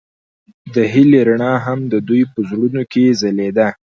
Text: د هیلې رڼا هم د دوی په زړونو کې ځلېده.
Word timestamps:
د 0.73 0.75
هیلې 0.93 1.21
رڼا 1.27 1.53
هم 1.65 1.79
د 1.93 1.93
دوی 2.07 2.23
په 2.31 2.39
زړونو 2.49 2.81
کې 2.91 3.03
ځلېده. 3.19 3.67